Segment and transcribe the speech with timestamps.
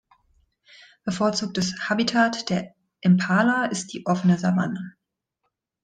[1.03, 4.95] Bevorzugtes Habitat der Impala ist die offene Savanne.